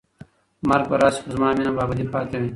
[0.69, 2.49] مرګ به راشي خو زما مینه به ابدي پاتې وي.